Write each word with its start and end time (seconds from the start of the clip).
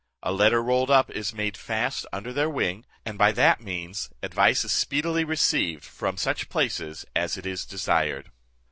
A 0.23 0.31
letter 0.31 0.63
rolled 0.63 0.89
up 0.89 1.11
is 1.11 1.31
made 1.31 1.55
fast 1.55 2.07
under 2.11 2.33
their 2.33 2.49
wing, 2.49 2.87
and 3.05 3.19
by 3.19 3.31
that 3.33 3.61
means 3.61 4.09
advice 4.23 4.65
is 4.65 4.71
speedily 4.71 5.23
received 5.23 5.83
from 5.85 6.17
such 6.17 6.49
places 6.49 7.05
as 7.15 7.37
it 7.37 7.45
is 7.45 7.67
desired. 7.67 8.31